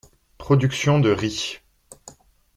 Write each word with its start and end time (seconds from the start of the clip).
Production 0.39 0.97
de 0.99 1.11
riz. 1.11 1.61